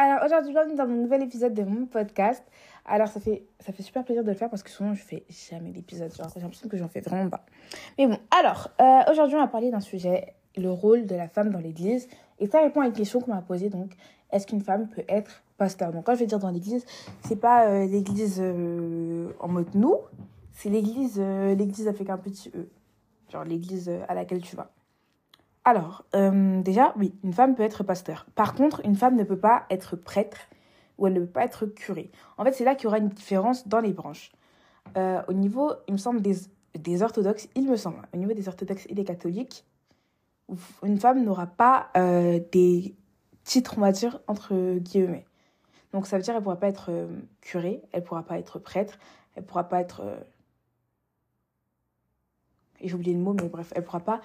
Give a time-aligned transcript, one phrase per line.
[0.00, 2.42] alors aujourd'hui, bienvenue dans mon nouvel épisode de mon podcast.
[2.86, 5.24] Alors, ça fait, ça fait super plaisir de le faire parce que souvent, je fais
[5.28, 6.10] jamais d'épisode.
[6.16, 7.44] J'ai l'impression que j'en fais vraiment pas.
[7.98, 11.50] Mais bon, alors, euh, aujourd'hui, on va parler d'un sujet, le rôle de la femme
[11.50, 12.08] dans l'église.
[12.38, 13.68] Et ça répond à une question qu'on m'a posée.
[13.68, 13.92] Donc,
[14.32, 15.92] est-ce qu'une femme peut être pasteur?
[15.92, 16.86] Donc, quand je vais dire dans l'église,
[17.26, 19.96] c'est pas euh, l'église euh, en mode nous,
[20.52, 22.70] c'est l'église, l'église avec un petit E.
[23.30, 24.70] Genre l'église à laquelle tu vas.
[25.64, 28.26] Alors, euh, déjà, oui, une femme peut être pasteur.
[28.34, 30.38] Par contre, une femme ne peut pas être prêtre
[30.96, 32.10] ou elle ne peut pas être curée.
[32.38, 34.32] En fait, c'est là qu'il y aura une différence dans les branches.
[34.96, 36.36] Euh, au niveau, il me semble, des,
[36.78, 39.64] des orthodoxes, il me semble, au niveau des orthodoxes et des catholiques,
[40.82, 42.96] une femme n'aura pas euh, des
[43.44, 45.26] titres, on va dire, entre guillemets.
[45.92, 46.90] Donc, ça veut dire qu'elle ne pourra pas être
[47.40, 48.98] curée, elle ne pourra pas être prêtre,
[49.34, 50.02] elle ne pourra pas être...
[52.80, 54.20] j'ai oublié le mot, mais bref, elle ne pourra pas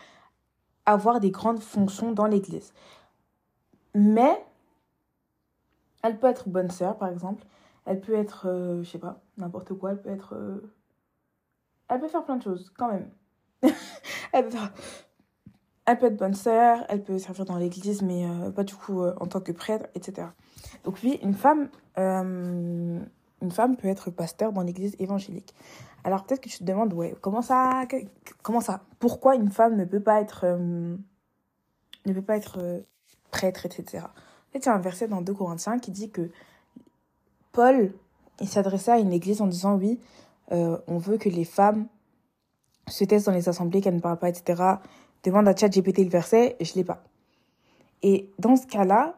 [0.85, 2.73] avoir des grandes fonctions dans l'église.
[3.93, 4.45] Mais
[6.03, 7.43] elle peut être bonne sœur, par exemple.
[7.85, 9.91] Elle peut être, euh, je sais pas, n'importe quoi.
[9.91, 10.35] Elle peut être.
[10.35, 10.71] euh,
[11.87, 13.09] Elle peut faire plein de choses, quand même.
[14.33, 19.01] elle, peut être bonne sœur, elle peut servir dans l'église, mais euh, pas du coup
[19.01, 20.27] euh, en tant que prêtre, etc.
[20.83, 21.69] Donc, oui, une femme,
[23.45, 25.53] une femme peut être pasteur dans l'église évangélique.
[26.03, 27.83] Alors, peut-être que tu te demandes, ouais, comment ça,
[28.43, 30.95] comment ça Pourquoi une femme ne peut pas être, euh,
[32.05, 32.81] ne peut pas être euh,
[33.31, 34.03] prêtre, etc.
[34.03, 36.29] En fait, il y a un verset dans 2 Corinthiens qui dit que
[37.51, 37.93] Paul,
[38.39, 39.99] il s'adressait à une église en disant, oui,
[40.51, 41.87] euh, on veut que les femmes
[42.87, 44.61] se taisent dans les assemblées, qu'elles ne parlent pas, etc.
[45.23, 47.03] Demande à ChatGPT le verset, je l'ai pas.
[48.03, 49.15] Et dans ce cas-là,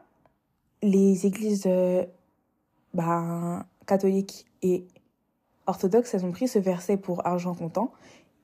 [0.82, 2.04] les églises euh,
[2.94, 4.86] bah, catholiques et
[5.66, 7.92] orthodoxes, elles ont pris ce verset pour argent comptant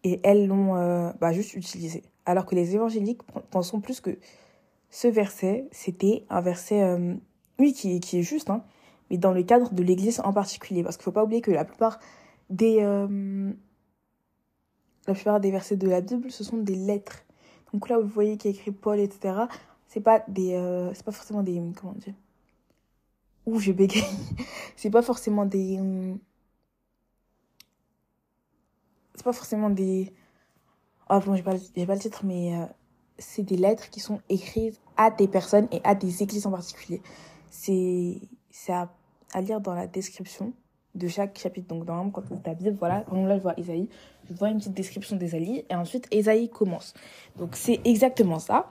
[0.02, 2.02] et elles l'ont euh, bah, juste utilisé.
[2.26, 4.18] Alors que les évangéliques pensons plus que
[4.90, 7.14] ce verset, c'était un verset, euh,
[7.58, 8.64] qui, est juste, hein,
[9.10, 10.82] mais dans le cadre de l'Église en particulier.
[10.82, 11.98] Parce qu'il ne faut pas oublier que la plupart
[12.48, 13.52] des, euh,
[15.06, 17.24] la plupart des versets de la Bible, ce sont des lettres.
[17.72, 19.34] Donc là, vous voyez qu'il y a écrit Paul, etc.
[19.88, 22.14] C'est pas euh, pas forcément des, comment dire,
[23.46, 24.04] ouh, je bégaye.
[24.76, 26.18] C'est pas forcément des, hum,
[29.14, 30.12] c'est pas forcément des,
[31.08, 32.66] ah bon, j'ai pas, j'ai pas le titre, mais euh,
[33.18, 37.00] c'est des lettres qui sont écrites à des personnes et à des églises en particulier.
[37.50, 38.20] C'est
[38.50, 38.92] c'est à,
[39.32, 40.52] à lire dans la description
[40.94, 41.68] de chaque chapitre.
[41.68, 43.88] Donc, dans quand on tape Bible, voilà, exemple, là, je vois Isaïe,
[44.28, 46.94] je vois une petite description d'Isaïe, et ensuite, Isaïe commence.
[47.36, 48.70] Donc, c'est exactement ça.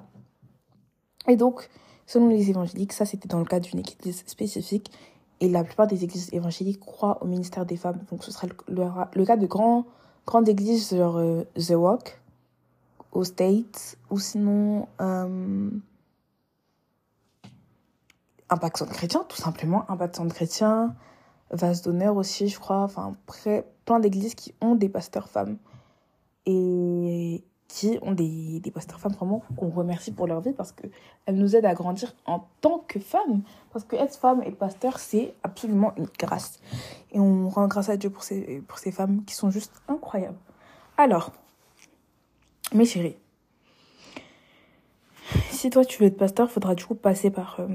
[1.28, 1.70] Et donc,
[2.06, 4.92] selon les évangéliques, ça, c'était dans le cadre d'une église spécifique.
[5.40, 8.00] Et la plupart des églises évangéliques croient au ministère des femmes.
[8.10, 9.86] Donc, ce sera le, le, cas de grands,
[10.26, 12.22] grandes églises, genre euh, The Walk,
[13.12, 15.70] aux States, ou sinon euh,
[18.50, 19.90] Impact Centre Chrétien, tout simplement.
[19.90, 20.96] Impact Centre Chrétien,
[21.52, 22.80] Vase d'honneur aussi, je crois.
[22.80, 23.14] Enfin,
[23.86, 25.58] plein d'églises qui ont des pasteurs femmes.
[26.46, 27.44] Et
[27.74, 31.66] qui ont des, des femmes vraiment qu'on remercie pour leur vie parce qu'elles nous aident
[31.66, 33.42] à grandir en tant que femmes.
[33.72, 36.60] Parce que être femme et pasteur, c'est absolument une grâce.
[37.14, 40.38] Et on rend grâce à Dieu pour ces, pour ces femmes qui sont juste incroyables.
[40.98, 41.32] Alors,
[42.76, 43.18] mes chéris,
[45.50, 47.68] si toi tu veux être pasteur, faudra du coup passer par, euh,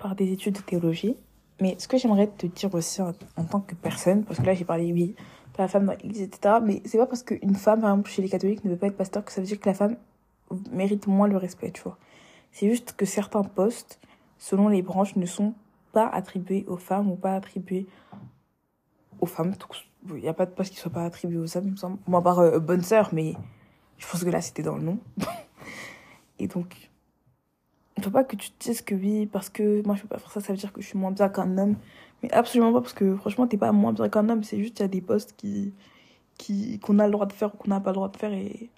[0.00, 1.14] par des études de théologie.
[1.60, 4.54] Mais ce que j'aimerais te dire aussi en, en tant que personne, parce que là
[4.54, 5.14] j'ai parlé, oui,
[5.62, 6.56] la femme dans l'église, etc.
[6.62, 8.96] Mais c'est pas parce qu'une femme, par exemple, chez les catholiques, ne veut pas être
[8.96, 9.96] pasteur que ça veut dire que la femme
[10.70, 11.98] mérite moins le respect, tu vois.
[12.52, 14.00] C'est juste que certains postes,
[14.38, 15.54] selon les branches, ne sont
[15.92, 17.86] pas attribués aux femmes ou pas attribués
[19.20, 19.54] aux femmes.
[20.08, 21.98] Il n'y a pas de poste qui soit pas attribué aux hommes, il me semble.
[22.06, 23.34] Moi, à part euh, bonne sœur, mais
[23.98, 24.98] je pense que là, c'était dans le nom.
[26.38, 26.90] Et donc,
[28.06, 30.30] faut pas que tu te dises que oui, parce que moi, je peux pas faire
[30.30, 31.76] ça, ça veut dire que je suis moins bien qu'un homme.
[32.22, 34.42] Mais absolument pas, parce que franchement, t'es pas moins bien qu'un homme.
[34.42, 35.74] C'est juste, il y a des postes qui,
[36.38, 38.32] qui, qu'on a le droit de faire ou qu'on n'a pas le droit de faire.
[38.32, 38.70] Et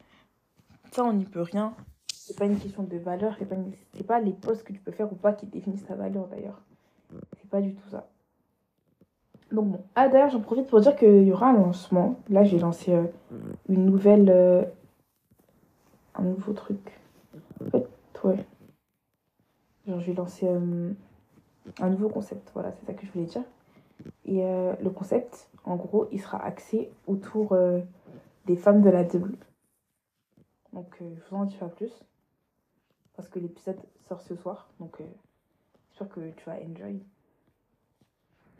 [0.92, 1.74] ça, on n'y peut rien.
[2.12, 3.36] C'est pas une question de valeur.
[3.38, 3.56] C'est pas,
[4.06, 6.60] pas les postes que tu peux faire ou pas qui définissent ta valeur, d'ailleurs.
[7.40, 8.08] C'est pas du tout ça.
[9.50, 9.80] Donc bon.
[9.94, 12.20] Ah, d'ailleurs, j'en profite pour dire qu'il y aura un lancement.
[12.28, 13.06] Là, j'ai lancé euh,
[13.68, 14.28] une nouvelle...
[14.28, 14.62] euh,
[16.18, 17.00] un nouveau truc.
[17.64, 17.88] En fait,
[18.24, 18.44] ouais.
[19.88, 20.92] Genre, j'ai lancé euh,
[21.80, 22.50] un nouveau concept.
[22.52, 23.44] Voilà, c'est ça que je voulais dire.
[24.26, 27.80] Et euh, le concept, en gros, il sera axé autour euh,
[28.46, 29.34] des femmes de la Bible.
[30.74, 31.92] Donc, je vous en dis pas plus.
[33.16, 34.68] Parce que l'épisode sort ce soir.
[34.78, 34.98] Donc,
[35.90, 37.02] j'espère que tu vas enjoy.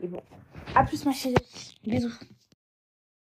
[0.00, 0.22] Et bon,
[0.74, 1.36] à plus ma chérie.
[1.84, 2.18] Bisous.